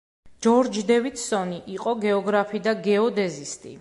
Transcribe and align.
ჯორჯ 0.45 0.77
დევიდსონი 0.91 1.59
იყო 1.75 1.93
გეოგრაფი 2.07 2.63
და 2.69 2.75
გეოდეზისტი. 2.89 3.69